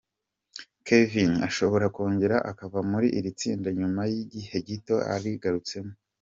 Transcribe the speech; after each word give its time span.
Kevin 0.85 1.31
ashobora 1.47 1.85
kongera 1.95 2.37
akava 2.51 2.79
muri 2.91 3.07
iri 3.17 3.31
tsinda 3.39 3.67
nyuma 3.79 4.01
y'igihe 4.11 4.55
gito 4.67 4.95
arigarutsemo. 5.13 5.93